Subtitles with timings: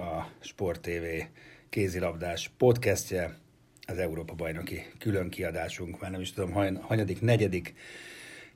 [0.00, 1.04] a Sport TV
[1.68, 3.38] kézilabdás podcastje,
[3.86, 7.74] az Európa bajnoki külön kiadásunk, már nem is tudom, hanyadik, negyedik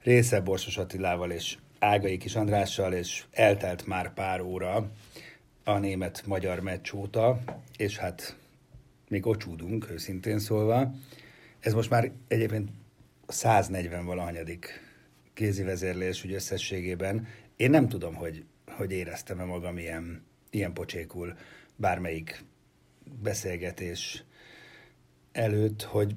[0.03, 4.91] része Borsos Attilával és Ágai Kis Andrással, és eltelt már pár óra
[5.65, 7.41] a német-magyar meccs óta,
[7.77, 8.37] és hát
[9.09, 10.95] még ocsúdunk, őszintén szólva.
[11.61, 12.71] Ez most már egyébként
[13.27, 14.81] 140 valahanyadik
[15.35, 17.27] kézi vezérlés úgy összességében.
[17.57, 20.23] Én nem tudom, hogy, hogy éreztem-e magam ilyen,
[20.55, 21.37] ilyen pocsékul
[21.77, 22.45] bármelyik
[23.23, 24.25] beszélgetés
[25.33, 26.15] előtt, hogy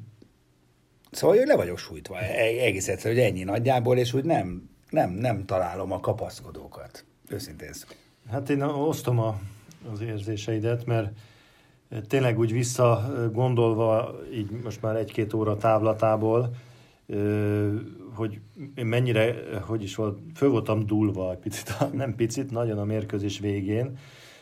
[1.12, 5.12] szóval hogy le vagyok sújtva e-, egész egyszerűen, hogy ennyi nagyjából, és úgy nem, nem,
[5.12, 7.06] nem találom a kapaszkodókat.
[7.30, 7.88] Őszintén szó.
[8.30, 9.40] Hát én osztom a,
[9.92, 11.12] az érzéseidet, mert
[12.08, 16.56] tényleg úgy vissza gondolva, így most már egy-két óra távlatából,
[18.14, 18.40] hogy
[18.76, 23.40] én mennyire, hogy is volt, föl voltam dúlva egy picit, nem picit, nagyon a mérkőzés
[23.40, 23.98] végén,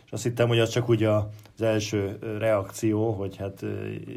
[0.05, 3.65] és azt hittem, hogy az csak ugye az első reakció, hogy hát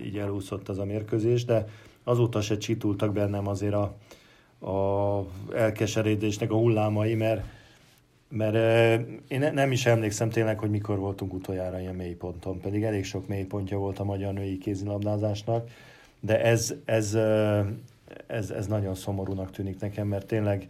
[0.04, 1.66] így elúszott az a mérkőzés, de
[2.04, 3.94] azóta se csitultak bennem azért a,
[4.70, 7.44] a elkeseredésnek a hullámai, mert,
[8.28, 8.54] mert
[9.28, 13.78] én nem is emlékszem tényleg, hogy mikor voltunk utoljára ilyen mélyponton, pedig elég sok mélypontja
[13.78, 15.70] volt a magyar női kézilabdázásnak,
[16.20, 17.14] de ez, ez,
[18.26, 20.66] ez, ez nagyon szomorúnak tűnik nekem, mert tényleg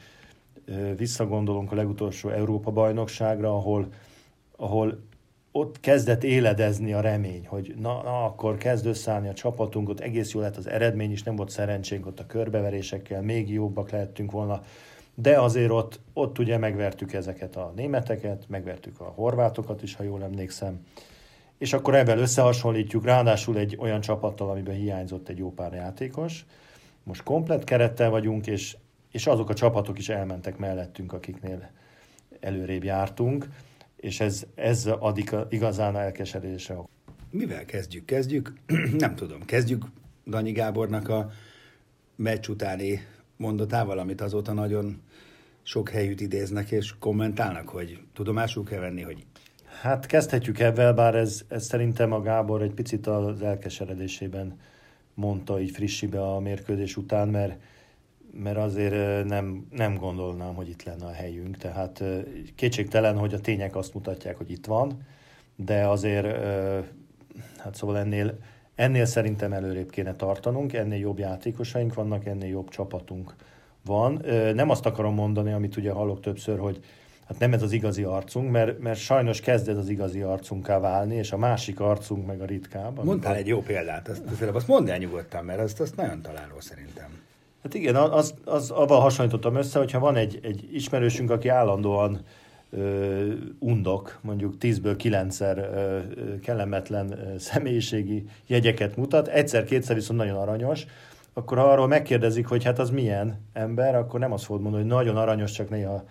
[0.96, 3.88] visszagondolunk a legutolsó Európa-bajnokságra, ahol,
[4.56, 4.98] ahol
[5.52, 10.32] ott kezdett éledezni a remény, hogy na, na akkor kezd összeállni a csapatunk, ott egész
[10.32, 14.62] jó lett az eredmény is, nem volt szerencsénk ott a körbeverésekkel, még jobbak lehettünk volna,
[15.14, 20.22] de azért ott, ott ugye megvertük ezeket a németeket, megvertük a horvátokat is, ha jól
[20.22, 20.80] emlékszem,
[21.58, 26.46] és akkor ebben összehasonlítjuk, ráadásul egy olyan csapattal, amiben hiányzott egy jó pár játékos.
[27.02, 28.76] Most komplet kerettel vagyunk, és,
[29.10, 31.70] és azok a csapatok is elmentek mellettünk, akiknél
[32.40, 33.48] előrébb jártunk
[34.00, 36.76] és ez, ez adik igazán elkeserése.
[37.30, 38.04] Mivel kezdjük?
[38.04, 38.52] Kezdjük,
[38.98, 39.84] nem tudom, kezdjük
[40.26, 41.30] Danyi Gábornak a
[42.16, 45.02] meccs utáni mondatával, amit azóta nagyon
[45.62, 49.26] sok helyütt idéznek és kommentálnak, hogy tudomásul kell venni, hogy
[49.80, 54.58] Hát kezdhetjük ebben, bár ez, ez szerintem a Gábor egy picit az elkeseredésében
[55.14, 57.62] mondta így frissibe a mérkőzés után, mert
[58.32, 61.56] mert azért nem, nem gondolnám, hogy itt lenne a helyünk.
[61.56, 62.02] Tehát
[62.54, 65.06] kétségtelen, hogy a tények azt mutatják, hogy itt van,
[65.56, 66.44] de azért,
[67.58, 68.38] hát szóval ennél,
[68.74, 73.34] ennél szerintem előrébb kéne tartanunk, ennél jobb játékosaink vannak, ennél jobb csapatunk
[73.84, 74.24] van.
[74.54, 76.84] Nem azt akarom mondani, amit ugye hallok többször, hogy
[77.26, 81.14] hát nem ez az igazi arcunk, mert, mert sajnos kezd ez az igazi arcunká válni,
[81.14, 83.04] és a másik arcunk meg a ritkább.
[83.04, 87.26] Mondtál egy jó példát, azt, azt mondd el nyugodtan, mert azt, azt nagyon találó szerintem.
[87.62, 92.20] Hát igen, az, az avval hasonlítottam össze, hogyha van egy, egy ismerősünk, aki állandóan
[92.70, 95.98] ö, undok, mondjuk 10-ből 9-szer ö,
[96.40, 100.86] kellemetlen ö, személyiségi jegyeket mutat, egyszer-kétszer viszont nagyon aranyos,
[101.32, 104.92] akkor ha arról megkérdezik, hogy hát az milyen ember, akkor nem azt fogod mondani, hogy
[104.92, 106.04] nagyon aranyos, csak néha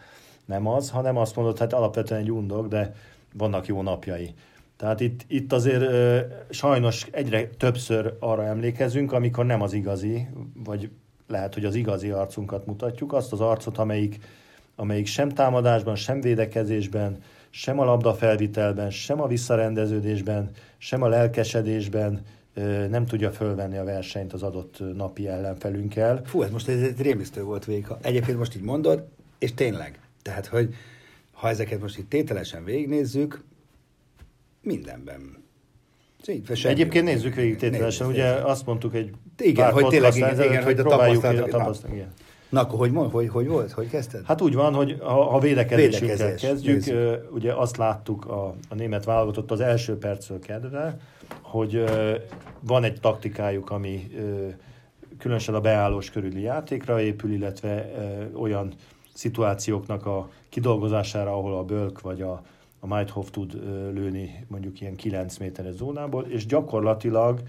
[0.45, 2.93] nem az, hanem azt mondod, hát alapvetően egy undok, de
[3.33, 4.33] vannak jó napjai.
[4.77, 6.19] Tehát itt, itt azért ö,
[6.49, 10.27] sajnos egyre többször arra emlékezünk, amikor nem az igazi,
[10.63, 10.89] vagy
[11.27, 14.19] lehet, hogy az igazi arcunkat mutatjuk, azt az arcot, amelyik,
[14.75, 17.17] amelyik sem támadásban, sem védekezésben,
[17.49, 22.21] sem a labdafelvitelben, sem a visszarendeződésben, sem a lelkesedésben
[22.89, 26.21] nem tudja fölvenni a versenyt az adott napi ellenfelünkkel.
[26.25, 27.87] Fú, ez most ez egy rémisztő volt végig.
[28.01, 29.07] Egyébként most így mondod,
[29.39, 29.99] és tényleg.
[30.21, 30.73] Tehát, hogy
[31.31, 33.43] ha ezeket most itt tételesen végignézzük,
[34.61, 35.45] mindenben
[36.63, 40.83] Egyébként nézzük végig tételesen, ugye azt mondtuk egy igen, hogy tényleg, igen, igen, hogy a
[40.83, 41.91] tapasztalatok.
[41.91, 42.13] igen.
[42.49, 43.71] Na akkor hogy, mond, hogy, hogy volt?
[43.71, 44.25] Hogy kezdted?
[44.25, 46.49] Hát úgy van, hogy ha, ha védekezésünkkel Védekezés.
[46.49, 47.27] kezdjük, Nézzük.
[47.31, 50.97] ugye azt láttuk a, a német válogatott az első perctől kedve,
[51.41, 51.83] hogy
[52.59, 54.11] van egy taktikájuk, ami
[55.19, 57.91] különösen a beállós körüli játékra épül, illetve
[58.33, 58.73] olyan
[59.13, 62.41] szituációknak a kidolgozására, ahol a Bölk vagy a,
[62.79, 63.53] a Meithof tud
[63.93, 67.41] lőni mondjuk ilyen 9 méteres zónából, és gyakorlatilag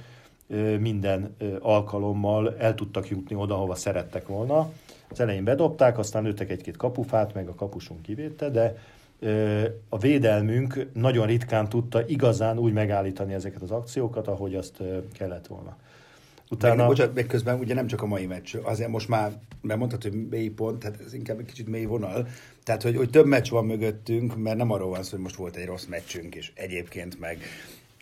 [0.78, 4.70] minden alkalommal el tudtak jutni oda, hova szerettek volna.
[5.10, 8.78] Az elején bedobták, aztán lőttek egy-két kapufát, meg a kapusunk kivédte, de
[9.88, 14.82] a védelmünk nagyon ritkán tudta igazán úgy megállítani ezeket az akciókat, ahogy azt
[15.12, 15.76] kellett volna.
[16.50, 16.74] Utána...
[16.74, 20.02] Meg, bocsánat, meg közben ugye nem csak a mai meccs, azért most már, mert mondtad,
[20.02, 22.28] hogy mély pont, tehát ez inkább egy kicsit mély vonal,
[22.64, 25.56] tehát hogy, hogy több meccs van mögöttünk, mert nem arról van szó, hogy most volt
[25.56, 27.38] egy rossz meccsünk, és egyébként meg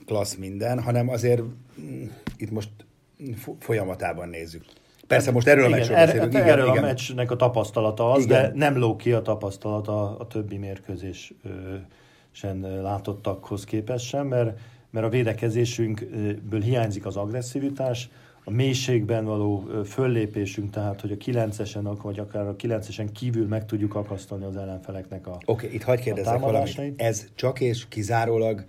[0.07, 1.43] klassz minden, hanem azért
[1.81, 2.05] mm,
[2.37, 2.69] itt most
[3.37, 4.65] fo- folyamatában nézzük.
[5.07, 6.33] Persze most erről a igen, meccsről erre, beszélünk.
[6.33, 6.85] hát Igen, erről igen.
[6.85, 8.43] a meccsnek a tapasztalata az, Igen.
[8.43, 11.35] de nem ló ki a tapasztalata a többi mérkőzés
[12.31, 14.59] sen látottakhoz képest sem, mert,
[14.91, 18.09] mert a védekezésünkből hiányzik az agresszivitás,
[18.49, 23.95] a mélységben való föllépésünk, tehát hogy a 9-esen, vagy akár a 9-esen kívül meg tudjuk
[23.95, 26.93] akasztani az ellenfeleknek a Oké, okay, itt hagyd kérdezzek valamit.
[26.97, 28.65] Ez csak és kizárólag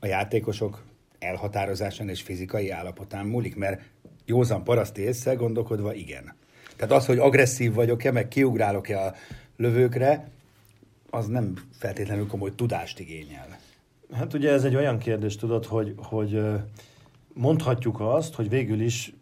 [0.00, 0.82] a játékosok
[1.18, 3.82] elhatározásán és fizikai állapotán múlik, mert
[4.24, 6.34] józan paraszti észre gondolkodva igen.
[6.76, 9.14] Tehát az, hogy agresszív vagyok-e, meg kiugrálok-e a
[9.56, 10.28] lövőkre,
[11.10, 13.58] az nem feltétlenül komoly tudást igényel.
[14.12, 16.40] Hát ugye ez egy olyan kérdés, tudod, hogy, hogy
[17.38, 19.12] mondhatjuk azt, hogy végül is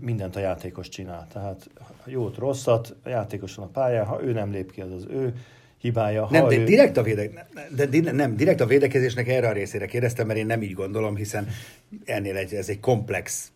[0.00, 1.26] mindent a játékos csinál.
[1.32, 1.70] Tehát
[2.04, 5.34] jót, rosszat, a játékoson a pályán, ha ő nem lép ki, az az ő
[5.78, 6.24] hibája.
[6.24, 6.64] Ha Nem, de ő...
[6.64, 7.48] direkt a, véde...
[7.76, 11.16] de di- nem, direkt a védekezésnek erre a részére kérdeztem, mert én nem így gondolom,
[11.16, 11.48] hiszen
[12.04, 13.52] ennél egy, ez egy komplex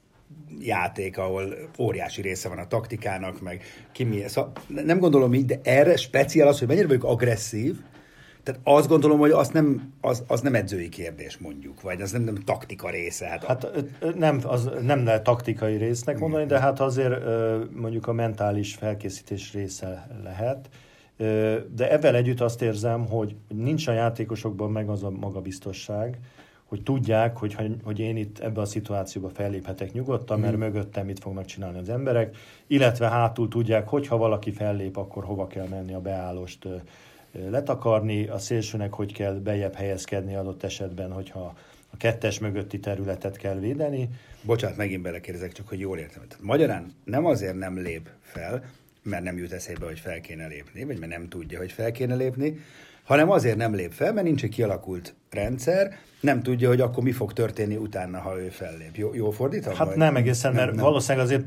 [0.61, 3.63] játék, ahol óriási része van a taktikának, meg
[3.93, 4.23] ki mi.
[4.27, 7.77] Szóval nem gondolom így, de erre speciál az, hogy mennyire vagyok agresszív,
[8.43, 12.23] tehát azt gondolom, hogy az nem, az, az nem edzői kérdés mondjuk, vagy az nem,
[12.23, 13.27] nem taktika része.
[13.27, 13.67] Hát, Hát
[14.17, 17.25] nem, az nem lehet taktikai résznek mondani, de hát azért
[17.75, 20.69] mondjuk a mentális felkészítés része lehet.
[21.75, 26.19] De ebben együtt azt érzem, hogy nincs a játékosokban meg az a magabiztosság,
[26.65, 31.45] hogy tudják, hogy, hogy én itt ebbe a szituációba felléphetek nyugodtan, mert mögöttem mit fognak
[31.45, 32.37] csinálni az emberek,
[32.67, 36.69] illetve hátul tudják, hogy ha valaki fellép, akkor hova kell menni a beállost
[37.51, 41.55] letakarni, a szélsőnek hogy kell bejebb helyezkedni adott esetben, hogyha
[41.91, 44.09] a kettes mögötti területet kell védeni.
[44.43, 46.23] Bocsánat, megint belekérdezek, csak hogy jól értem.
[46.29, 48.65] Tehát magyarán nem azért nem lép fel,
[49.03, 52.15] mert nem jut eszébe, hogy fel kéne lépni, vagy mert nem tudja, hogy fel kéne
[52.15, 52.59] lépni,
[53.03, 57.13] hanem azért nem lép fel, mert nincs egy kialakult rendszer, nem tudja, hogy akkor mi
[57.13, 58.97] fog történni utána, ha ő fellép.
[58.97, 59.75] Jó, jól fordítom?
[59.75, 59.97] Hát vagy?
[59.97, 60.85] nem egészen, mert Nem, nem.
[60.85, 61.45] valószínűleg azért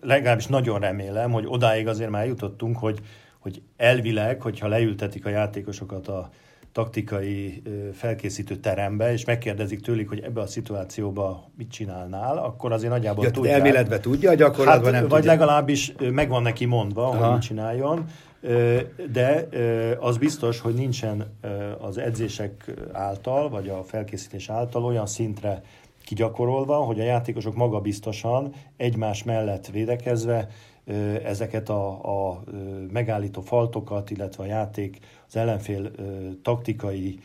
[0.00, 3.00] legalábbis nagyon remélem, hogy odáig azért már jutottunk, hogy,
[3.42, 6.30] hogy elvileg, hogyha leültetik a játékosokat a
[6.72, 7.62] taktikai
[7.92, 13.30] felkészítő terembe, és megkérdezik tőlük, hogy ebbe a szituációba mit csinálnál, akkor azért nagyjából Ja,
[13.30, 13.54] tudják.
[13.54, 15.30] elméletben tudja, gyakorlatban hát, nem vagy tudja.
[15.32, 17.24] legalábbis ö, meg van neki mondva, Aha.
[17.24, 18.04] hogy mit csináljon,
[19.12, 19.48] de
[20.00, 21.38] az biztos, hogy nincsen
[21.80, 25.62] az edzések által, vagy a felkészítés által olyan szintre
[26.04, 30.48] kigyakorolva, hogy a játékosok magabiztosan egymás mellett védekezve
[31.24, 31.88] ezeket a,
[32.30, 32.42] a
[32.92, 34.98] megállító faltokat, illetve a játék
[35.28, 35.90] az ellenfél
[36.42, 37.18] taktikai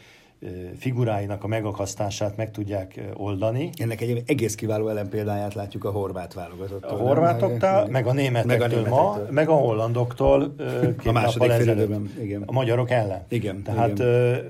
[0.77, 3.69] figuráinak a megakasztását meg tudják oldani.
[3.77, 6.97] Ennek egy egész kiváló ellenpéldáját látjuk a horvát A válogatottól.
[6.97, 9.33] horvátoktól, meg a németektől, Meg a ma, németektől.
[9.33, 10.55] meg a hollandoktól
[10.97, 11.77] két A második nappal fél ezelőtt.
[11.89, 12.43] időben, igen.
[12.45, 13.23] A magyarok ellen.
[13.29, 14.45] Igen, Tehát igen.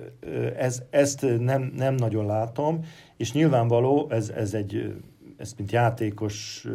[0.57, 2.79] Ez, ezt nem, nem nagyon látom,
[3.17, 4.93] és nyilvánvaló, ez, ez egy,
[5.37, 6.65] ezt mint játékos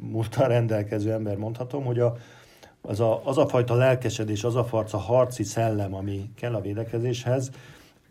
[0.00, 2.16] múltal rendelkező ember mondhatom, hogy a,
[2.80, 7.50] az, a, az a fajta lelkesedés, az a farca harci szellem, ami kell a védekezéshez,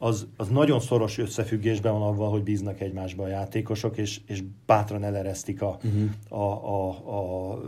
[0.03, 5.03] az, az nagyon szoros összefüggésben van avval, hogy bíznak egymásba a játékosok, és, és bátran
[5.03, 6.41] eleresztik a, uh-huh.
[6.41, 7.59] a, a, a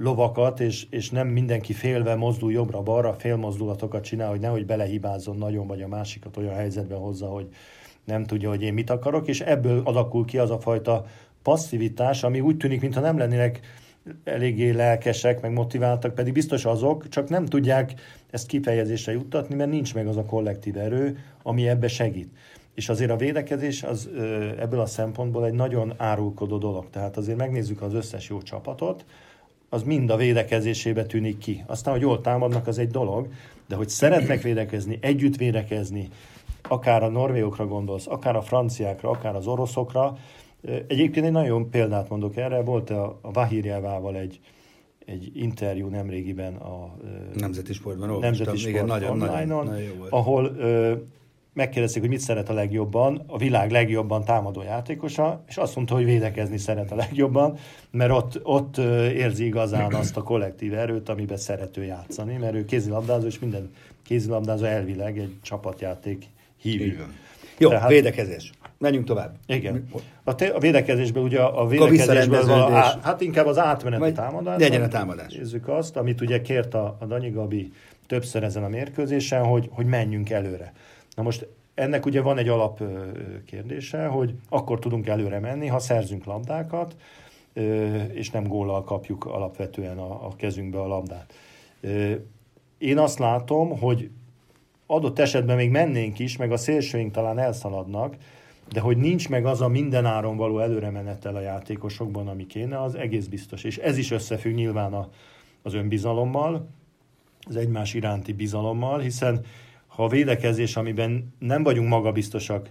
[0.00, 5.82] lovakat, és, és nem mindenki félve mozdul jobbra-balra, félmozdulatokat csinál, hogy nehogy belehibázzon nagyon, vagy
[5.82, 7.48] a másikat olyan helyzetben hozza, hogy
[8.04, 11.04] nem tudja, hogy én mit akarok, és ebből alakul ki az a fajta
[11.42, 13.60] passzivitás, ami úgy tűnik, mintha nem lennének
[14.24, 17.94] eléggé lelkesek, meg motiváltak, pedig biztos azok, csak nem tudják
[18.30, 22.28] ezt kifejezésre juttatni, mert nincs meg az a kollektív erő, ami ebbe segít.
[22.74, 24.10] És azért a védekezés az
[24.58, 26.90] ebből a szempontból egy nagyon árulkodó dolog.
[26.90, 29.04] Tehát azért megnézzük az összes jó csapatot,
[29.68, 31.64] az mind a védekezésébe tűnik ki.
[31.66, 33.28] Aztán, hogy jól támadnak, az egy dolog,
[33.68, 36.08] de hogy szeretnek védekezni, együtt védekezni,
[36.68, 40.16] akár a norvégokra gondolsz, akár a franciákra, akár az oroszokra.
[40.86, 44.40] Egyébként egy nagyon példát mondok erre, volt a, a Vahirjávával egy,
[45.06, 46.96] egy interjú nemrégiben a
[47.34, 48.30] Nemzeti Sportban olvastam.
[48.30, 50.12] Nemzeti Sport igen, nagyon, online-on, nagyon, nagyon jó volt.
[50.12, 50.94] ahol ö,
[51.52, 56.04] megkérdezték, hogy mit szeret a legjobban, a világ legjobban támadó játékosa, és azt mondta, hogy
[56.04, 57.56] védekezni szeret a legjobban,
[57.90, 58.78] mert ott, ott
[59.14, 63.70] érzi igazán azt a kollektív erőt, amiben szerető játszani, mert ő kézilabdázó, és minden
[64.02, 66.26] kézilabdázó elvileg egy csapatjáték
[66.60, 66.84] hívő.
[66.84, 67.14] Igen.
[67.58, 68.52] Jó, Tehát, védekezés.
[68.78, 69.36] Menjünk tovább.
[69.46, 69.88] Igen.
[70.24, 74.60] A, te, a védekezésben ugye a védekezésben van, á, hát inkább az átmeneti Vagy támadás.
[74.60, 75.34] Legyen a támadás.
[75.34, 77.72] Nézzük azt, amit ugye kért a, a Danyi Gabi
[78.06, 80.72] többször ezen a mérkőzésen, hogy, hogy menjünk előre.
[81.16, 82.82] Na most ennek ugye van egy alap
[83.46, 86.96] kérdése, hogy akkor tudunk előre menni, ha szerzünk labdákat,
[88.12, 91.32] és nem góllal kapjuk alapvetően a, a kezünkbe a labdát.
[92.78, 94.10] Én azt látom, hogy
[94.90, 98.16] adott esetben még mennénk is, meg a szélsőink talán elszaladnak,
[98.72, 103.26] de hogy nincs meg az a mindenáron való előremenettel a játékosokban, ami kéne, az egész
[103.26, 103.64] biztos.
[103.64, 105.08] És ez is összefügg nyilván a,
[105.62, 106.68] az önbizalommal,
[107.48, 109.40] az egymás iránti bizalommal, hiszen
[109.86, 112.70] ha a védekezés, amiben nem vagyunk magabiztosak,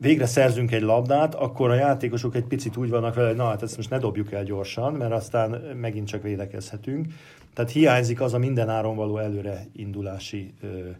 [0.00, 3.62] végre szerzünk egy labdát, akkor a játékosok egy picit úgy vannak vele, hogy na hát
[3.62, 7.06] ezt most ne dobjuk el gyorsan, mert aztán megint csak védekezhetünk.
[7.54, 10.90] Tehát hiányzik az a mindenáron való előreindulási ö, ö,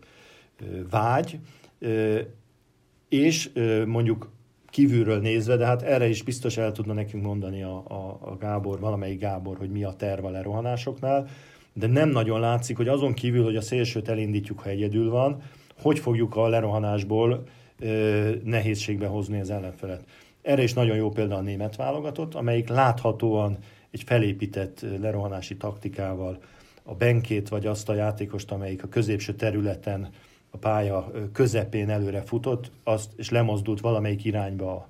[0.90, 1.38] vágy,
[3.08, 3.50] és
[3.86, 4.30] mondjuk
[4.70, 8.80] kívülről nézve, de hát erre is biztos el tudna nekünk mondani a, a, a Gábor,
[8.80, 11.28] valamelyik Gábor, hogy mi a terv a lerohanásoknál,
[11.72, 15.42] de nem nagyon látszik, hogy azon kívül, hogy a szélsőt elindítjuk, ha egyedül van,
[15.80, 17.44] hogy fogjuk a lerohanásból
[17.78, 20.04] ö, nehézségbe hozni az ellenfelet.
[20.42, 23.58] Erre is nagyon jó példa a német válogatott, amelyik láthatóan
[23.90, 26.38] egy felépített lerohanási taktikával
[26.82, 30.08] a benkét, vagy azt a játékost, amelyik a középső területen
[30.58, 34.86] a pálya közepén előre futott, azt, és lemozdult valamelyik irányba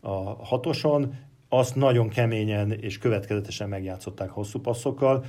[0.00, 1.14] a, a hatoson,
[1.48, 5.24] azt nagyon keményen és következetesen megjátszották hosszú passzokkal,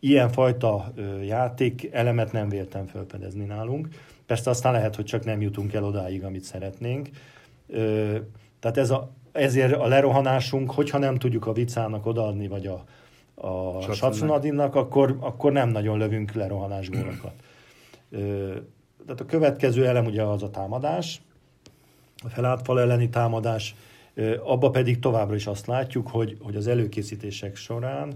[0.00, 0.92] ilyenfajta
[1.24, 3.88] játék elemet nem véltem felpedezni nálunk.
[4.26, 7.08] Persze aztán lehet, hogy csak nem jutunk el odáig, amit szeretnénk.
[8.60, 12.84] Tehát ez a, ezért a lerohanásunk, hogyha nem tudjuk a vicának odaadni, vagy a,
[13.46, 17.34] a Satsunadinnak, akkor, akkor nem nagyon lövünk lerohanás gólokat.
[19.06, 21.20] Tehát a következő elem ugye az a támadás,
[22.24, 23.74] a felátfal elleni támadás,
[24.44, 28.12] abba pedig továbbra is azt látjuk, hogy, hogy az előkészítések során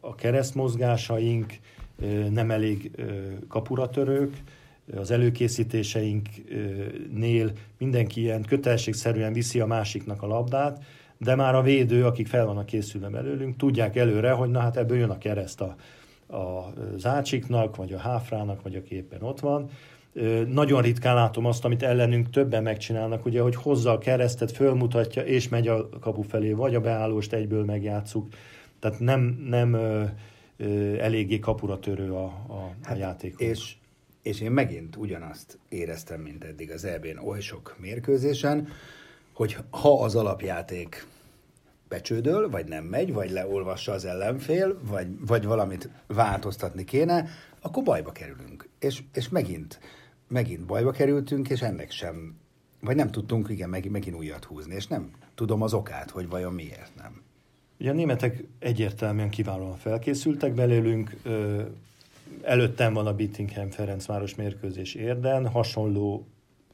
[0.00, 1.54] a keresztmozgásaink
[2.30, 2.90] nem elég
[3.48, 4.36] kapuratörők,
[4.96, 10.82] az előkészítéseinknél mindenki ilyen kötelességszerűen viszi a másiknak a labdát,
[11.18, 14.98] de már a védő, akik fel vannak készülve belőlünk, tudják előre, hogy na hát ebből
[14.98, 15.76] jön a kereszt a,
[16.30, 19.70] a zácsiknak, vagy a háfrának, vagy aki éppen ott van.
[20.46, 25.48] Nagyon ritkán látom azt, amit ellenünk többen megcsinálnak, ugye, hogy hozza a keresztet, fölmutatja, és
[25.48, 28.28] megy a kapu felé, vagy a beállóst egyből megjátszuk.
[28.78, 30.04] Tehát nem, nem ö,
[30.56, 33.34] ö, eléggé kapura törő a, a, hát, a játék.
[33.38, 33.74] És,
[34.22, 38.68] és én megint ugyanazt éreztem, mint eddig az EB-n oly sok mérkőzésen,
[39.32, 41.06] hogy ha az alapjáték
[41.90, 47.28] becsődöl, vagy nem megy, vagy leolvassa az ellenfél, vagy, vagy valamit változtatni kéne,
[47.60, 48.68] akkor bajba kerülünk.
[48.78, 49.80] És, és megint,
[50.28, 52.36] megint bajba kerültünk, és ennek sem,
[52.80, 56.52] vagy nem tudtunk, igen, meg, megint újat húzni, és nem tudom az okát, hogy vajon
[56.52, 57.22] miért nem.
[57.80, 61.16] Ugye a németek egyértelműen kiválóan felkészültek belőlünk,
[62.42, 66.26] előttem van a Bittingham Ferencváros mérkőzés érden, hasonló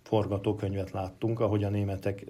[0.02, 2.24] forgatókönyvet láttunk, ahogy a németek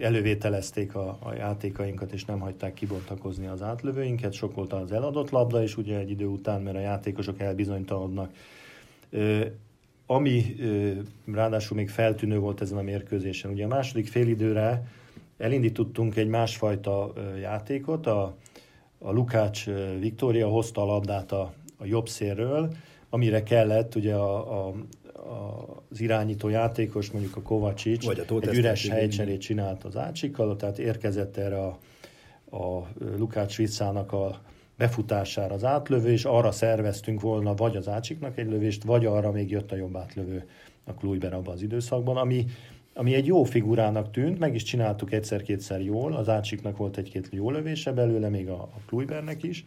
[0.00, 4.32] elővételezték a, a játékainkat, és nem hagyták kibontakozni az átlövőinket.
[4.32, 8.32] Sok volt az eladott labda, és ugye egy idő után, mert a játékosok elbizonytalanodnak.
[10.06, 10.56] Ami
[11.32, 14.86] ráadásul még feltűnő volt ezen a mérkőzésen, ugye a második félidőre
[15.38, 18.36] elindítottunk egy másfajta játékot, a,
[18.98, 19.66] a Lukács
[19.98, 22.74] Viktória hozta a labdát a, a jobb szélről,
[23.10, 24.74] amire kellett ugye a, a,
[25.90, 30.78] az irányító játékos, mondjuk a Kovacsics, Vagy a egy üres helycserét csinált az Ácsikkal, tehát
[30.78, 31.78] érkezett erre a,
[32.56, 34.40] a Lukács Vicának a
[34.76, 39.50] befutására az átlövő, és arra szerveztünk volna vagy az Ácsiknak egy lövést, vagy arra még
[39.50, 40.48] jött a jobb átlövő
[40.84, 42.46] a Kluiber abban az időszakban, ami
[42.94, 47.50] ami egy jó figurának tűnt, meg is csináltuk egyszer-kétszer jól, az Ácsiknak volt egy-két jó
[47.50, 49.64] lövése belőle, még a, a Kluibernek is,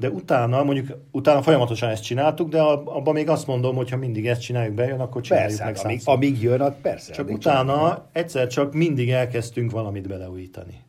[0.00, 4.26] de utána, mondjuk utána folyamatosan ezt csináltuk, de abban még azt mondom, hogy ha mindig
[4.26, 7.12] ezt csináljuk, bejön, akkor csináljuk persze, meg amíg, amíg jön, persze.
[7.12, 8.04] Csak utána csináljuk.
[8.12, 10.80] egyszer csak mindig elkezdtünk valamit beleújítani.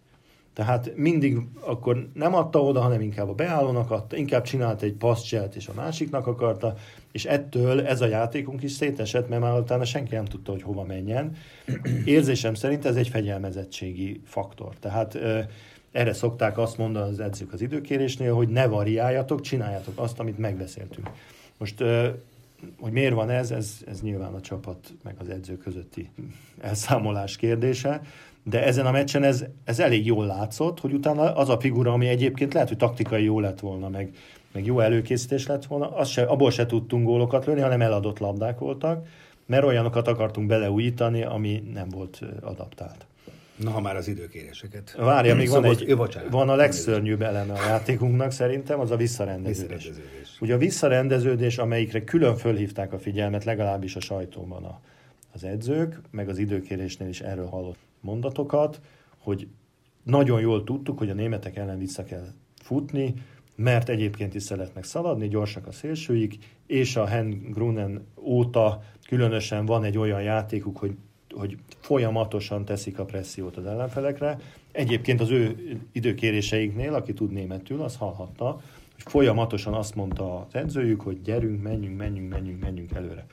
[0.54, 5.56] Tehát mindig akkor nem adta oda, hanem inkább a beállónak adta, inkább csinált egy passzcselt,
[5.56, 6.76] és a másiknak akarta,
[7.12, 10.84] és ettől ez a játékunk is szétesett, mert már utána senki nem tudta, hogy hova
[10.84, 11.36] menjen.
[12.06, 14.76] Érzésem szerint ez egy fegyelmezettségi faktor.
[14.80, 15.18] Tehát
[15.92, 21.10] erre szokták azt mondani az edzők az időkérésnél, hogy ne variáljatok, csináljátok azt, amit megbeszéltünk.
[21.58, 21.84] Most
[22.80, 26.10] hogy miért van ez, ez, ez nyilván a csapat meg az edző közötti
[26.62, 28.02] elszámolás kérdése,
[28.44, 32.08] de ezen a meccsen ez, ez elég jól látszott, hogy utána az a figura, ami
[32.08, 34.16] egyébként lehet, hogy taktikai jó lett volna, meg,
[34.52, 38.60] meg jó előkészítés lett volna, az se, abból se tudtunk gólokat lőni, hanem eladott labdák
[38.60, 39.08] voltak,
[39.46, 43.06] mert olyanokat akartunk beleújítani, ami nem volt adaptált.
[43.62, 44.96] Na, ha már az időkéréseket.
[44.98, 45.96] Várja, még van, egy,
[46.30, 49.84] van a legszörnyűbb eleme a játékunknak szerintem, az a visszarendeződés.
[49.84, 50.38] visszarendeződés.
[50.40, 54.80] Ugye a visszarendeződés, amelyikre külön fölhívták a figyelmet, legalábbis a sajtóban a,
[55.34, 58.82] az edzők, meg az időkérésnél is erről hallott mondatokat,
[59.18, 59.48] hogy
[60.04, 62.28] nagyon jól tudtuk, hogy a németek ellen vissza kell
[62.62, 63.14] futni,
[63.56, 66.38] mert egyébként is szeretnek szaladni, gyorsak a szélsőik,
[66.68, 70.96] és a Hen Grunen óta különösen van egy olyan játékuk, hogy
[71.36, 74.40] hogy folyamatosan teszik a pressziót az ellenfelekre.
[74.72, 75.56] Egyébként az ő
[75.92, 78.62] időkéréseiknél, aki tud németül, az hallhatta,
[78.94, 83.26] hogy folyamatosan azt mondta az edzőjük, hogy gyerünk, menjünk, menjünk, menjünk, menjünk előre.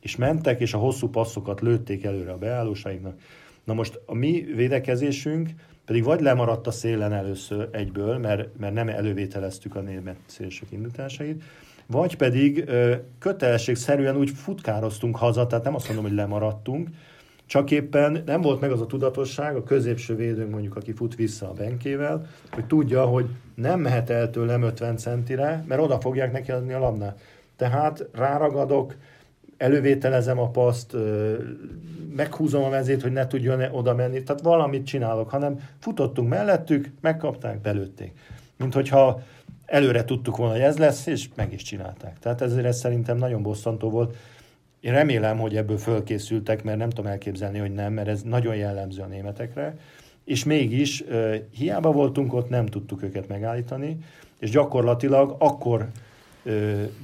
[0.00, 3.20] És mentek, és a hosszú passzokat lőtték előre a beállósaiknak.
[3.64, 5.50] Na most a mi védekezésünk
[5.84, 11.42] pedig vagy lemaradt a szélen először egyből, mert, mert nem elővételeztük a német szélsők indításait,
[11.86, 12.70] vagy pedig
[13.18, 16.88] kötelességszerűen úgy futkároztunk haza, tehát nem azt mondom, hogy lemaradtunk,
[17.46, 21.48] csak éppen nem volt meg az a tudatosság, a középső védőnk mondjuk, aki fut vissza
[21.48, 26.50] a benkével, hogy tudja, hogy nem mehet el tőlem 50 centire, mert oda fogják neki
[26.50, 27.20] adni a labdát.
[27.56, 28.94] Tehát ráragadok,
[29.56, 30.96] elővételezem a paszt,
[32.16, 37.60] meghúzom a vezét, hogy ne tudjon oda menni, tehát valamit csinálok, hanem futottunk mellettük, megkapták,
[37.60, 38.12] belőtték.
[38.56, 39.22] Mint hogyha
[39.66, 42.18] előre tudtuk volna, hogy ez lesz, és meg is csinálták.
[42.18, 44.16] Tehát ezért ez szerintem nagyon bosszantó volt.
[44.84, 49.02] Én remélem, hogy ebből fölkészültek, mert nem tudom elképzelni, hogy nem, mert ez nagyon jellemző
[49.02, 49.78] a németekre.
[50.24, 51.04] És mégis
[51.50, 53.98] hiába voltunk ott, nem tudtuk őket megállítani,
[54.38, 55.88] és gyakorlatilag akkor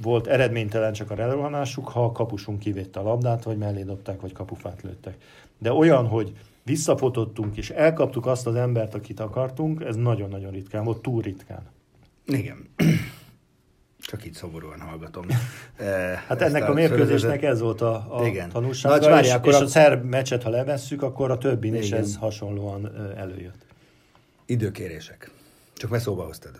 [0.01, 4.33] volt eredménytelen csak a rerohanásuk, ha a kapusunk kivétte a labdát, vagy mellé dobták, vagy
[4.33, 5.15] kapufát lőttek.
[5.57, 6.33] De olyan, hogy
[6.63, 11.63] visszafotottunk, és elkaptuk azt az embert, akit akartunk, ez nagyon-nagyon ritkán volt, túl ritkán.
[12.25, 12.57] Igen.
[14.11, 15.25] Csak így szomorúan hallgatom.
[16.27, 18.49] hát ennek a, a mérkőzésnek ez volt a, a Igen.
[18.49, 22.15] tanulsága, Na, várj, és, és a, szerb meccset, ha levesszük, akkor a többin is ez
[22.15, 23.65] hasonlóan előjött.
[24.45, 25.31] Időkérések.
[25.73, 26.59] Csak mert szóba hoztad.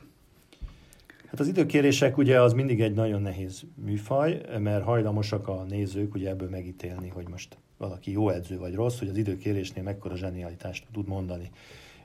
[1.27, 6.29] Hát az időkérések ugye az mindig egy nagyon nehéz műfaj, mert hajlamosak a nézők ugye
[6.29, 11.07] ebből megítélni, hogy most valaki jó edző vagy rossz, hogy az időkérésnél mekkora zsenialitást tud
[11.07, 11.49] mondani.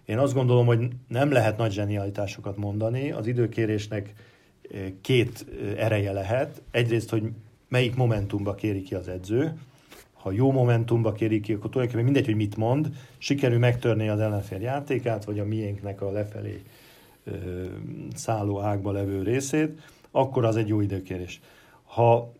[0.04, 3.10] Én azt gondolom, hogy nem lehet nagy zsenialitásokat mondani.
[3.10, 4.14] Az időkérésnek
[5.00, 6.62] két ereje lehet.
[6.70, 7.22] Egyrészt, hogy
[7.68, 9.58] melyik momentumba kéri ki az edző.
[10.12, 14.60] Ha jó momentumba kéri ki, akkor tulajdonképpen mindegy, hogy mit mond, sikerül megtörni az ellenfél
[14.60, 16.62] játékát, vagy a miénknek a lefelé
[18.14, 21.40] szálló ágba levő részét, akkor az egy jó időkérés.
[21.84, 22.32] Ha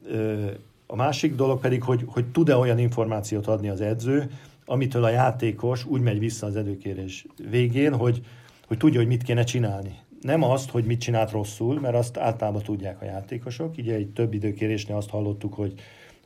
[0.86, 4.30] a másik dolog pedig, hogy, hogy tud-e olyan információt adni az edző,
[4.64, 8.20] amitől a játékos úgy megy vissza az előkérés végén, hogy,
[8.66, 12.62] hogy tudja, hogy mit kéne csinálni nem azt, hogy mit csinált rosszul, mert azt általában
[12.62, 13.74] tudják a játékosok.
[13.78, 15.74] Ugye egy több időkérésnél azt hallottuk, hogy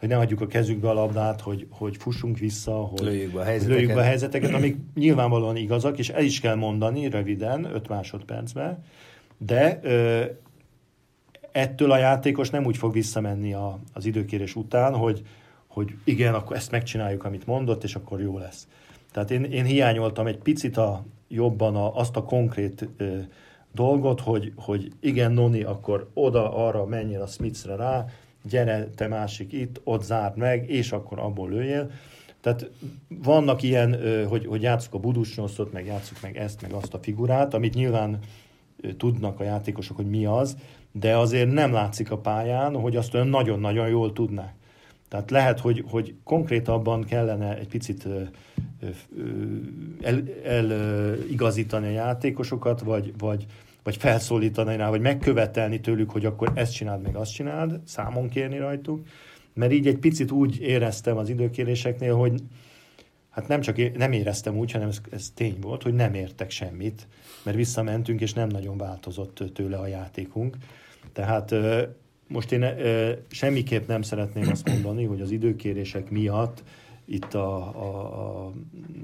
[0.00, 3.44] hogy ne hagyjuk a kezükbe a labdát, hogy, hogy fussunk vissza, hogy lőjük be a
[3.44, 7.88] helyzeteket, lőjük be a helyzeteket amik nyilvánvalóan igazak, és el is kell mondani röviden, 5
[7.88, 8.85] másodpercben,
[9.38, 10.24] de ö,
[11.53, 15.22] ettől a játékos nem úgy fog visszamenni a, az időkérés után, hogy,
[15.66, 18.68] hogy igen, akkor ezt megcsináljuk, amit mondott, és akkor jó lesz.
[19.12, 23.18] Tehát én, én hiányoltam egy picit a, jobban a, azt a konkrét ö,
[23.74, 28.06] dolgot, hogy, hogy igen, Noni, akkor oda, arra menjél a Smithsre rá,
[28.42, 31.90] gyere, te másik itt, ott zárd meg, és akkor abból lőjél.
[32.40, 32.70] Tehát
[33.09, 37.54] vannak ilyen, hogy, hogy játszuk a budusnyoszot, meg játszuk meg ezt, meg azt a figurát,
[37.54, 38.18] amit nyilván
[38.96, 40.56] tudnak a játékosok, hogy mi az,
[40.92, 44.54] de azért nem látszik a pályán, hogy azt olyan nagyon-nagyon jól tudnák.
[45.11, 48.09] Tehát lehet, hogy, hogy konkrétabban kellene egy picit
[50.42, 53.46] eligazítani el, a játékosokat, vagy, vagy,
[53.83, 58.59] vagy felszólítani rá, vagy megkövetelni tőlük, hogy akkor ezt csináld, meg azt csináld, számon kérni
[58.59, 59.07] rajtuk.
[59.55, 62.42] Mert így egy picit úgy éreztem az időkéréseknél, hogy
[63.31, 67.07] hát nem csak nem éreztem úgy, hanem ez, ez tény volt, hogy nem értek semmit,
[67.42, 70.57] mert visszamentünk, és nem nagyon változott tőle a játékunk.
[71.12, 71.55] Tehát
[72.31, 72.64] most én
[73.31, 76.62] semmiképp nem szeretném azt mondani, hogy az időkérések miatt
[77.07, 78.53] itt a, a, a,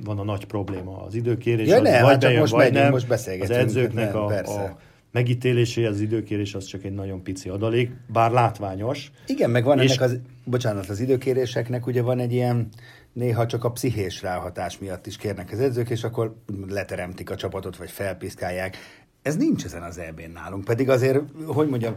[0.05, 1.03] van a nagy probléma.
[1.05, 2.91] Az időkérés ja, az ne, vagy hát bejön, most vagy megyünk, nem.
[2.91, 3.11] Most.
[3.41, 4.77] Az edzőknek nem, a, a
[5.13, 9.11] megítélésé, az időkérés az csak egy nagyon pici adalék, bár látványos.
[9.27, 9.91] Igen, meg van és...
[9.91, 12.69] ennek az, bocsánat, az időkéréseknek ugye van egy ilyen
[13.13, 16.35] néha csak a pszichés ráhatás miatt is kérnek az edzők, és akkor
[16.69, 18.77] leteremtik a csapatot, vagy felpiszkálják.
[19.23, 21.95] Ez nincs ezen az EB-n nálunk, pedig azért, hogy mondjam,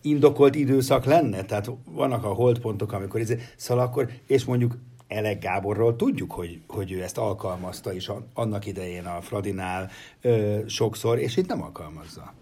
[0.00, 4.76] indokolt időszak lenne, tehát vannak a holdpontok, amikor ez, szóval akkor, és mondjuk
[5.10, 11.18] Elek Gáborról tudjuk, hogy, hogy ő ezt alkalmazta is annak idején a Fradinál ö, sokszor,
[11.18, 12.34] és itt nem alkalmazza.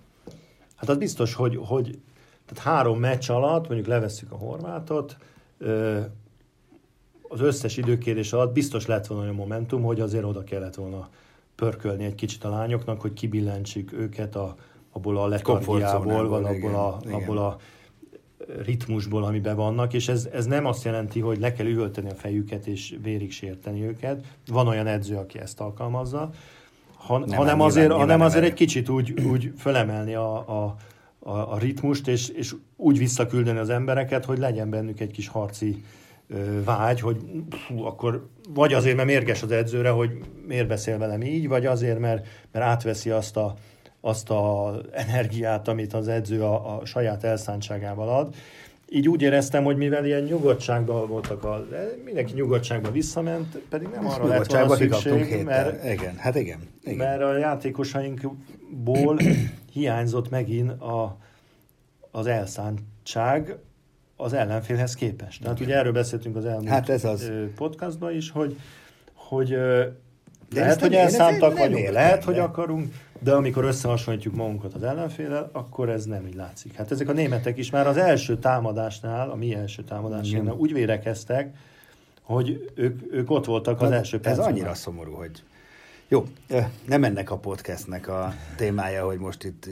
[0.77, 1.99] Hát az biztos, hogy, hogy
[2.47, 5.17] tehát három meccs alatt, mondjuk levesszük a horvátot,
[5.59, 6.01] ö,
[7.29, 11.09] az összes időkérés alatt biztos lett volna olyan momentum, hogy azért oda kellett volna
[11.55, 14.57] pörkölni egy kicsit a lányoknak, hogy kibillentsük őket a,
[14.99, 17.15] abból a letargiából, vagy abból a, igen.
[17.15, 17.57] abból a
[18.65, 22.67] ritmusból, amiben vannak, és ez, ez nem azt jelenti, hogy le kell üvölteni a fejüket
[22.67, 24.25] és vérig sérteni őket.
[24.47, 26.31] Van olyan edző, aki ezt alkalmazza,
[26.97, 30.77] han, nem, hanem, azért, nyilván, hanem azért egy kicsit úgy, úgy fölemelni a, a,
[31.19, 35.85] a, a ritmust, és, és úgy visszaküldeni az embereket, hogy legyen bennük egy kis harci
[36.29, 37.17] ö, vágy, hogy
[37.51, 40.11] fú, akkor vagy azért, mert mérges az edzőre, hogy
[40.47, 43.55] miért beszél velem így, vagy azért, mert, mert átveszi azt a,
[44.01, 48.35] azt az energiát, amit az edző a, a saját elszántságával ad.
[48.91, 51.67] Így úgy éreztem, hogy mivel ilyen nyugodtságban voltak, a,
[52.05, 56.97] mindenki nyugodtságban visszament, pedig nem arra lett volna szükség, mert, igen, hát igen, igen.
[56.97, 59.19] mert a játékosainkból
[59.73, 61.17] hiányzott megint a,
[62.11, 63.57] az elszántság
[64.17, 65.43] az ellenfélhez képest.
[65.43, 67.31] Tehát ugye erről beszéltünk az elmúlt hát ez az.
[67.57, 68.57] podcastban is, hogy,
[69.15, 69.59] hogy
[70.51, 75.51] de lehet, hogy elszántak vagyunk, értem, lehet, hogy akarunk, de amikor összehasonlítjuk magunkat az ellenféllel,
[75.53, 76.75] akkor ez nem így látszik.
[76.75, 81.57] Hát ezek a németek is már az első támadásnál, a mi első támadásnál úgy vérekeztek,
[82.23, 84.47] hogy ők, ők ott voltak az első percben.
[84.47, 85.43] Ez annyira szomorú, hogy
[86.09, 86.25] jó,
[86.87, 89.69] nem ennek a podcastnek a témája, hogy most itt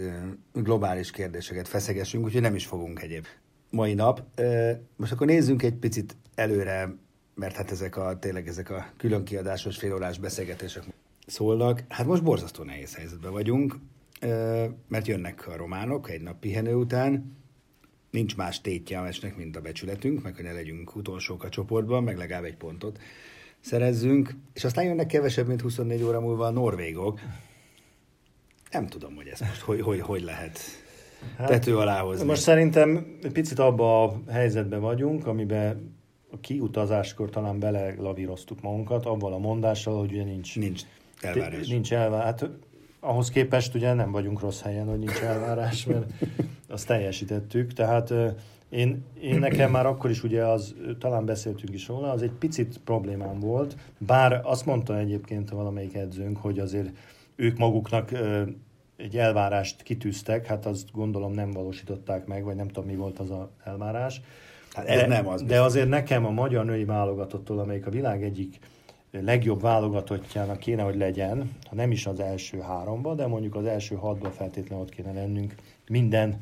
[0.53, 3.25] globális kérdéseket feszegessünk, úgyhogy nem is fogunk egyéb
[3.71, 4.23] mai nap.
[4.97, 6.95] Most akkor nézzünk egy picit előre
[7.37, 10.85] mert hát ezek a, tényleg ezek a külön kiadásos félórás beszélgetések
[11.27, 11.83] szólnak.
[11.89, 13.77] Hát most borzasztó nehéz helyzetben vagyunk,
[14.89, 17.37] mert jönnek a románok egy nap pihenő után,
[18.11, 22.03] nincs más tétje a meccsnek, mint a becsületünk, meg hogy ne legyünk utolsók a csoportban,
[22.03, 22.99] meg legalább egy pontot
[23.61, 27.21] szerezzünk, és aztán jönnek kevesebb, mint 24 óra múlva a norvégok.
[28.71, 30.59] Nem tudom, hogy ez most hogy, hogy, hogy lehet
[31.37, 32.25] hát, tető alá hozni.
[32.25, 35.96] Most szerintem picit abba a helyzetben vagyunk, amiben
[36.37, 40.57] a kiutazáskor talán belelavíroztuk magunkat, avval a mondással, hogy ugye nincs...
[40.57, 40.83] Nincs
[41.21, 41.69] elvárás.
[41.69, 42.25] Nincs elvárás.
[42.25, 42.51] Hát
[43.01, 46.13] ahhoz képest ugye nem vagyunk rossz helyen, hogy nincs elvárás, mert
[46.69, 47.73] azt teljesítettük.
[47.73, 48.13] Tehát
[48.69, 52.81] én, én nekem már akkor is ugye az, talán beszéltünk is róla, az egy picit
[52.85, 56.89] problémám volt, bár azt mondta egyébként valamelyik edzőnk, hogy azért
[57.37, 58.11] ők maguknak
[58.97, 63.31] egy elvárást kitűztek, hát azt gondolom nem valósították meg, vagy nem tudom mi volt az
[63.31, 64.21] a elvárás.
[64.77, 65.43] Hát ez de, nem az.
[65.43, 68.59] De azért nekem a magyar női válogatottól, amelyik a világ egyik
[69.11, 73.95] legjobb válogatottjának kéne, hogy legyen, ha nem is az első háromba, de mondjuk az első
[73.95, 75.55] hatba feltétlenül ott kéne lennünk
[75.89, 76.41] minden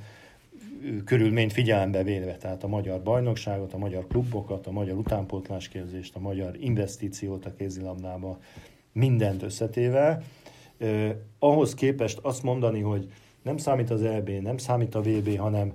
[1.05, 6.57] körülményt figyelembe véve, tehát a magyar bajnokságot, a magyar klubokat, a magyar utánpótlásképzést, a magyar
[6.61, 8.39] investíciót a kézilabdába,
[8.93, 10.23] mindent összetéve.
[10.79, 15.73] Eh, ahhoz képest azt mondani, hogy nem számít az EB, nem számít a VB, hanem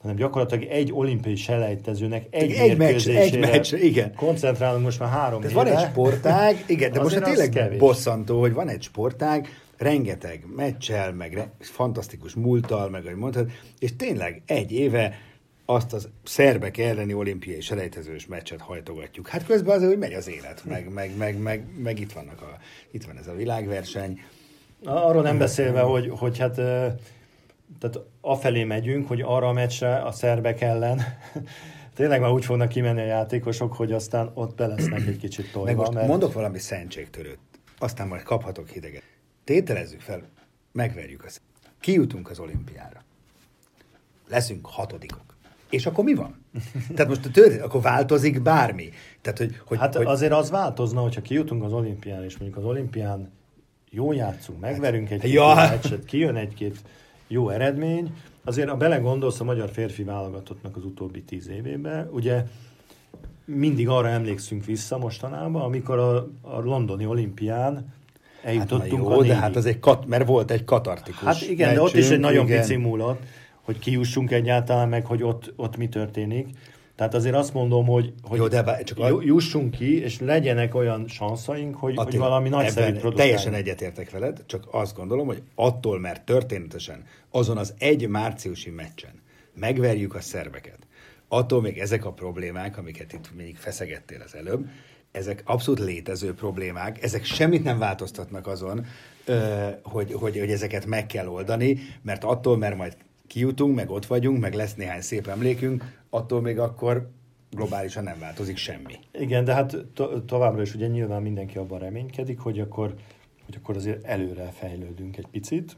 [0.00, 4.14] hanem gyakorlatilag egy olimpiai selejtezőnek egy, egy meccs, egy meccs, igen.
[4.14, 5.52] koncentrálunk most már három éve.
[5.52, 7.78] Van egy sportág, igen, de most tényleg kevés.
[7.78, 13.96] bosszantó, hogy van egy sportág, rengeteg meccsel, meg re, fantasztikus múltal, meg ahogy mondtad, és
[13.96, 15.18] tényleg egy éve
[15.64, 19.28] azt az szerbek elleni olimpiai selejtezős meccset hajtogatjuk.
[19.28, 22.58] Hát közben azért, hogy megy az élet, meg, meg, meg, meg, meg itt, vannak a,
[22.90, 24.20] itt van ez a világverseny.
[24.84, 26.60] Arról nem beszélve, hogy, hogy hát
[27.78, 31.02] tehát afelé megyünk, hogy arra a meccsre a szerbek ellen
[31.94, 35.66] tényleg már úgy fognak kimenni a játékosok, hogy aztán ott be lesznek egy kicsit tojva.
[35.66, 36.08] Meg most mert...
[36.08, 37.38] mondok valami szentségtörőt,
[37.78, 39.02] aztán majd kaphatok hideget.
[39.44, 40.22] Tételezzük fel,
[40.72, 41.40] megverjük azt.
[41.80, 43.02] Kijutunk az olimpiára.
[44.28, 45.36] Leszünk hatodikok.
[45.70, 46.44] És akkor mi van?
[46.94, 48.88] Tehát most a történet, akkor változik bármi.
[49.20, 50.06] Tehát, hogy, hogy, hát hogy...
[50.06, 53.32] azért az változna, hogyha kijutunk az olimpiára, és mondjuk az olimpián
[53.90, 55.54] jó játszunk, megverünk egy ja.
[55.54, 56.76] meccset, kijön egy-két
[57.28, 58.14] jó eredmény.
[58.44, 62.44] Azért, ha belegondolsz a magyar férfi válogatottnak az utóbbi tíz évében, ugye
[63.44, 67.94] mindig arra emlékszünk vissza mostanában, amikor a, a londoni olimpián
[68.42, 71.56] eljutottunk hát jó, a de hát az egy kat, mert volt egy katartikus Hát igen,
[71.56, 72.60] meccsünk, de ott is egy nagyon igen.
[72.60, 73.22] pici múlott,
[73.62, 76.48] hogy kiussunk egyáltalán meg, hogy ott, ott mi történik.
[76.98, 79.22] Tehát azért azt mondom, hogy, hogy Jó, de bár, csak a...
[79.22, 83.16] jussunk ki, és legyenek olyan sanszaink, hogy, Attila, hogy valami nagyszerű produkáljuk.
[83.16, 89.10] Teljesen egyetértek veled, csak azt gondolom, hogy attól, mert történetesen azon az egy márciusi meccsen
[89.54, 90.78] megverjük a szerveket,
[91.28, 94.66] attól még ezek a problémák, amiket itt még feszegettél az előbb,
[95.12, 98.86] ezek abszolút létező problémák, ezek semmit nem változtatnak azon,
[99.82, 102.96] hogy, hogy, hogy ezeket meg kell oldani, mert attól, mert majd
[103.28, 107.10] kijutunk, meg ott vagyunk, meg lesz néhány szép emlékünk, attól még akkor
[107.50, 108.94] globálisan nem változik semmi.
[109.12, 112.94] Igen, de hát to- továbbra is ugye nyilván mindenki abban reménykedik, hogy akkor,
[113.46, 115.76] hogy akkor azért előre fejlődünk egy picit,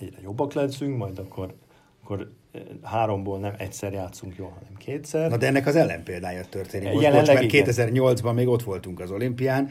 [0.00, 1.54] egyre jobbak leszünk, majd akkor,
[2.02, 5.30] akkor eh, háromból nem egyszer játszunk jól, hanem kétszer.
[5.30, 6.92] Na de ennek az ellenpéldája történik.
[6.92, 9.68] Most, most mert 2008-ban még ott voltunk az olimpián,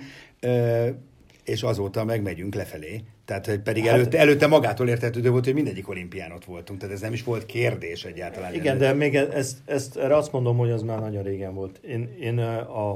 [1.43, 3.03] és azóta meg megyünk lefelé.
[3.27, 6.95] Tehát hogy pedig hát, előtte, előtte magától értetődő volt, hogy mindegyik olimpián ott voltunk, tehát
[6.95, 8.53] ez nem is volt kérdés egyáltalán.
[8.53, 8.81] Igen, előtt.
[8.81, 11.77] de még ezt, ezt, erre azt mondom, hogy az már nagyon régen volt.
[11.77, 12.91] Én, én a,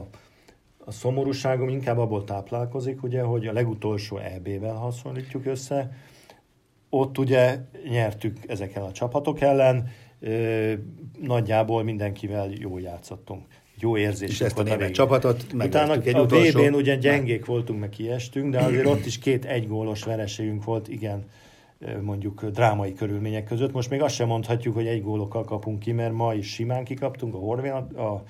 [0.77, 5.91] a szomorúságom inkább abból táplálkozik, ugye, hogy a legutolsó EB-vel hasonlítjuk össze,
[6.89, 7.57] ott ugye
[7.89, 9.89] nyertük ezekkel a csapatok ellen,
[11.21, 13.45] nagyjából mindenkivel jól játszottunk
[13.81, 14.29] jó érzés.
[14.29, 18.59] És ezt a német csapatot Utána egy a VB-n ugye gyengék voltunk, meg kiestünk, de
[18.59, 21.25] azért ott is két egygólos vereségünk volt, igen,
[22.01, 23.71] mondjuk drámai körülmények között.
[23.71, 27.33] Most még azt sem mondhatjuk, hogy egy gólokkal kapunk ki, mert ma is simán kikaptunk,
[27.33, 28.23] a, Horvén, a,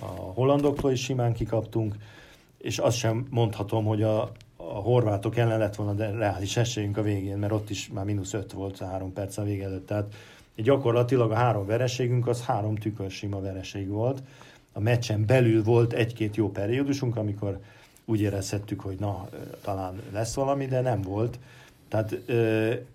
[0.00, 1.94] a hollandoktól is simán kikaptunk,
[2.58, 7.02] és azt sem mondhatom, hogy a, a horvátok ellen lett volna de reális esélyünk a
[7.02, 9.86] végén, mert ott is már mínusz öt volt a három perc a vége előtt.
[9.86, 10.14] Tehát
[10.56, 14.22] gyakorlatilag a három vereségünk az három tükörsima vereség volt,
[14.76, 17.60] a meccsen belül volt egy-két jó periódusunk, amikor
[18.04, 19.28] úgy érezhettük, hogy na,
[19.62, 21.38] talán lesz valami, de nem volt.
[21.88, 22.16] Tehát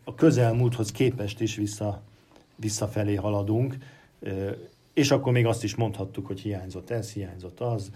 [0.04, 2.02] a közelmúlthoz képest is vissza,
[2.56, 3.78] visszafelé haladunk,
[4.94, 7.92] és akkor még azt is mondhattuk, hogy hiányzott ez, hiányzott az,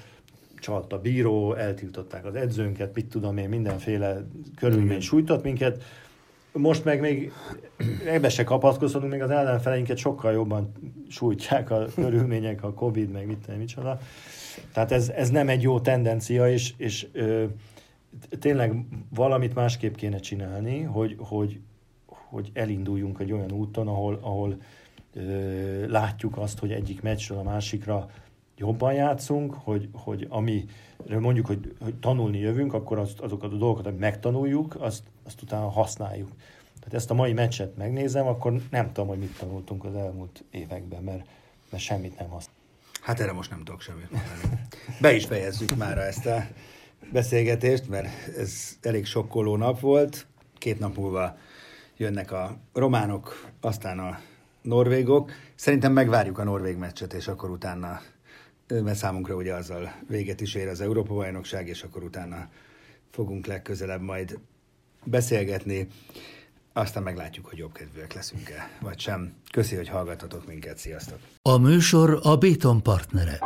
[0.59, 5.83] csalt a bíró, eltiltották az edzőnket, mit tudom én, mindenféle körülmény sújtott minket,
[6.53, 7.31] most meg még
[8.05, 10.71] ebbe se kapaszkodhatunk, még az ellenfeleinket sokkal jobban
[11.09, 13.99] sújtják a körülmények, a Covid, meg mit tudom, micsoda.
[14.73, 17.43] Tehát ez, ez nem egy jó tendencia, és, és ö,
[18.39, 21.59] tényleg valamit másképp kéne csinálni, hogy, hogy,
[22.05, 24.57] hogy elinduljunk egy olyan úton, ahol, ahol
[25.13, 28.09] ö, látjuk azt, hogy egyik meccsről a másikra
[28.63, 30.65] jobban játszunk, hogy, hogy ami
[31.19, 35.69] mondjuk, hogy, hogy tanulni jövünk, akkor azt, azokat a dolgokat, amit megtanuljuk, azt, azt utána
[35.69, 36.29] használjuk.
[36.79, 41.03] Tehát ezt a mai meccset megnézem, akkor nem tudom, hogy mit tanultunk az elmúlt években,
[41.03, 41.27] mert,
[41.69, 42.61] mert semmit nem használunk.
[43.01, 44.61] Hát erre most nem tudok semmit mondani.
[45.01, 46.43] Be is fejezzük már ezt a
[47.11, 50.27] beszélgetést, mert ez elég sokkoló nap volt.
[50.57, 51.37] Két nap múlva
[51.97, 54.19] jönnek a románok, aztán a
[54.61, 55.31] norvégok.
[55.55, 58.01] Szerintem megvárjuk a norvég meccset, és akkor utána
[58.67, 62.49] mert számunkra ugye azzal véget is ér az Európa-bajnokság, és akkor utána
[63.11, 64.39] fogunk legközelebb majd
[65.03, 65.87] beszélgetni.
[66.73, 69.33] Aztán meglátjuk, hogy jobbkedvűek leszünk-e, vagy sem.
[69.51, 70.77] Köszi, hogy hallgatatok minket.
[70.77, 71.19] Sziasztok!
[71.41, 73.39] A műsor a Béton partnere.